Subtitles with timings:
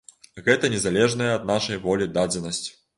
[0.47, 2.67] Гэта не залежная ад нашай волі дадзенасць.